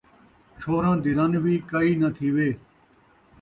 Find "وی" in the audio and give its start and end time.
1.43-1.55